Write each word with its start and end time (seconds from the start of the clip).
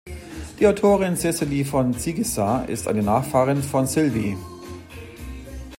Die 0.59 0.65
Autorin 0.65 1.15
Cecily 1.15 1.63
von 1.63 1.93
Ziegesar 1.93 2.67
ist 2.67 2.87
eine 2.87 3.03
Nachfahrin 3.03 3.61
von 3.61 3.85
Sylvie. 3.85 4.35